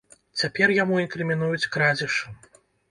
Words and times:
Цяпер 0.41 0.73
яму 0.77 0.97
інкрымінуюць 1.03 1.69
крадзеж. 1.77 2.13